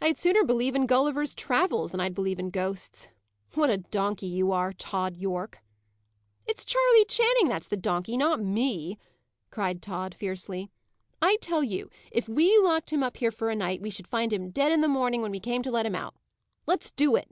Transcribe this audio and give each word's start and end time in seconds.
"I'd 0.00 0.16
sooner 0.16 0.44
believe 0.44 0.76
in 0.76 0.86
Gulliver's 0.86 1.34
travels, 1.34 1.90
than 1.90 1.98
I'd 1.98 2.14
believe 2.14 2.38
in 2.38 2.50
ghosts. 2.50 3.08
What 3.54 3.68
a 3.68 3.78
donkey 3.78 4.26
you 4.28 4.52
are, 4.52 4.72
Tod 4.72 5.16
Yorke!" 5.16 5.58
"It's 6.46 6.64
Charley 6.64 7.04
Channing 7.06 7.48
that's 7.48 7.66
the 7.66 7.76
donkey; 7.76 8.16
not 8.16 8.40
me," 8.40 8.96
cried 9.50 9.82
Tod, 9.82 10.14
fiercely. 10.14 10.70
"I 11.20 11.36
tell 11.40 11.64
you, 11.64 11.90
if 12.12 12.28
we 12.28 12.56
locked 12.58 12.90
him 12.90 13.02
up 13.02 13.16
here 13.16 13.32
for 13.32 13.50
a 13.50 13.56
night, 13.56 13.82
we 13.82 13.90
should 13.90 14.06
find 14.06 14.32
him 14.32 14.50
dead 14.50 14.70
in 14.70 14.82
the 14.82 14.88
morning, 14.88 15.20
when 15.20 15.32
we 15.32 15.40
came 15.40 15.62
to 15.64 15.72
let 15.72 15.84
him 15.84 15.96
out. 15.96 16.14
Let's 16.66 16.92
do 16.92 17.16
it." 17.16 17.28